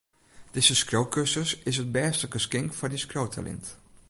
[0.51, 3.67] Dizze skriuwkursus is it bêste geskink foar dyn skriuwtalint.